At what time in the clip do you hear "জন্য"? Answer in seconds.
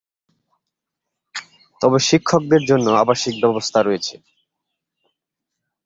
2.69-2.87